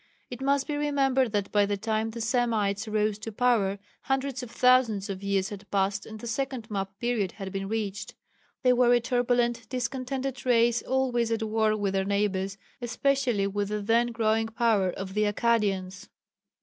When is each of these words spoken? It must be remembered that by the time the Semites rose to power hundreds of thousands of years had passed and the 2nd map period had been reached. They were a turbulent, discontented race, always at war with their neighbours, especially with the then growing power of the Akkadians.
It 0.31 0.41
must 0.41 0.65
be 0.65 0.75
remembered 0.75 1.31
that 1.33 1.51
by 1.51 1.67
the 1.67 1.77
time 1.77 2.09
the 2.09 2.21
Semites 2.21 2.87
rose 2.87 3.19
to 3.19 3.31
power 3.31 3.77
hundreds 4.05 4.41
of 4.41 4.49
thousands 4.49 5.11
of 5.11 5.21
years 5.21 5.49
had 5.49 5.69
passed 5.69 6.07
and 6.07 6.19
the 6.19 6.25
2nd 6.25 6.71
map 6.71 6.97
period 6.99 7.33
had 7.33 7.51
been 7.51 7.67
reached. 7.69 8.15
They 8.63 8.73
were 8.73 8.91
a 8.93 8.99
turbulent, 8.99 9.69
discontented 9.69 10.43
race, 10.43 10.81
always 10.81 11.31
at 11.31 11.43
war 11.43 11.77
with 11.77 11.93
their 11.93 12.03
neighbours, 12.03 12.57
especially 12.81 13.45
with 13.45 13.69
the 13.69 13.79
then 13.79 14.07
growing 14.07 14.47
power 14.47 14.89
of 14.89 15.13
the 15.13 15.25
Akkadians. 15.31 16.09